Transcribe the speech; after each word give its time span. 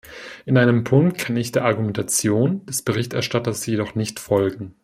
In 0.47 0.57
einem 0.57 0.83
Punkt 0.83 1.19
kann 1.19 1.37
ich 1.37 1.51
der 1.51 1.63
Argumentation 1.63 2.65
des 2.65 2.81
Berichterstatters 2.81 3.63
jedoch 3.67 3.93
nicht 3.93 4.19
folgen. 4.19 4.73